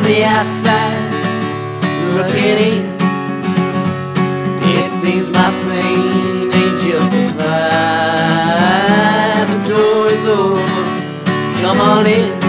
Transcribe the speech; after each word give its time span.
the 0.00 0.24
outside, 0.24 1.12
looking 2.14 2.58
in. 2.70 2.82
It 4.74 4.90
seems 5.00 5.26
my 5.28 5.50
pain 5.64 6.50
ain't 6.58 6.76
justified. 6.80 7.42
The 9.52 9.58
door 9.68 10.06
is 10.08 10.24
open, 10.24 10.84
come 11.62 11.80
on 11.80 12.06
in 12.06 12.42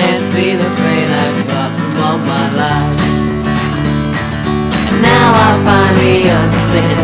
and 0.00 0.22
see 0.32 0.54
the 0.54 0.70
pain 0.80 1.06
I've 1.22 1.40
caused 1.48 1.78
from 1.78 1.94
all 2.06 2.18
my 2.18 2.46
life. 2.62 3.02
And 4.88 4.98
now 5.02 5.28
I 5.46 5.50
finally 5.68 6.20
understand 6.30 6.97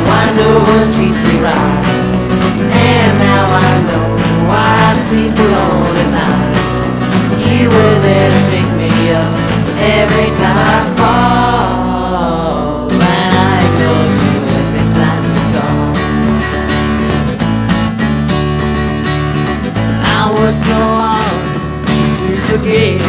forget 22.58 23.03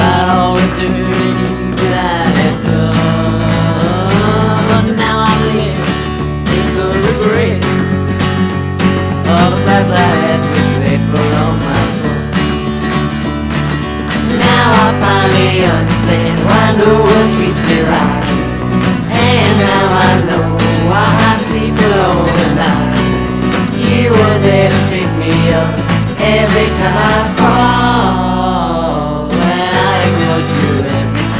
all 0.00 0.54
the 0.56 0.68
that 1.76 2.32
I 2.32 2.48
now 4.96 5.16
I 5.20 5.32
the 6.72 6.88
the 7.04 7.14
I 9.92 10.08
had 10.24 10.40
to 10.40 10.56
for 11.12 11.26
all 11.36 11.56
my. 11.68 11.84
Now 14.40 14.68
I 14.80 14.88
finally 15.04 15.68
understand 15.68 16.36
why 16.48 16.64
no 16.80 16.92
one 17.12 17.28
treats 17.36 17.62
me 17.68 17.78
right. 17.92 18.24
And 19.12 19.52
now 19.68 19.88
I 20.00 20.12
know 20.28 20.48
why 20.88 21.08
I 21.28 21.32
sleep 21.44 21.76
alone 21.76 22.36
at 22.40 22.52
night. 22.56 22.96
You 23.76 24.08
were 24.16 24.38
there 24.48 24.70
to 24.72 24.80
pick 24.88 25.10
me 25.20 25.34
up 25.52 25.76
every 26.16 26.68
time 26.80 27.35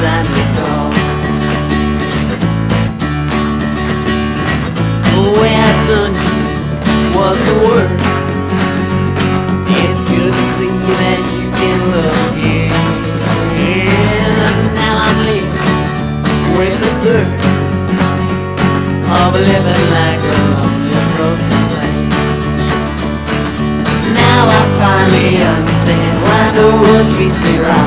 every 0.03 0.45
time 0.57 0.93
you. 0.93 1.07
The 5.13 5.23
was 7.17 7.37
the 7.49 7.55
worst. 7.65 8.05
It's 9.81 10.01
good 10.11 10.33
to 10.37 10.45
see 10.57 10.77
that 11.01 11.21
you 11.33 11.47
can 11.57 11.81
love 11.97 12.37
again. 12.37 12.77
Now 14.77 14.95
I'm 15.07 15.19
living 15.25 15.57
with 16.59 16.77
the 16.85 16.93
thirst 17.03 17.45
of 19.17 19.31
living 19.33 19.85
like 19.97 20.21
a 20.21 20.39
lonely 20.53 21.01
broken 21.17 21.61
flame. 21.73 22.11
Now 24.13 24.43
I 24.45 24.63
finally 24.77 25.33
understand 25.41 26.15
why 26.25 26.43
no 26.61 26.69
one 26.85 27.07
treats 27.15 27.41
me 27.47 27.55
right. 27.61 27.86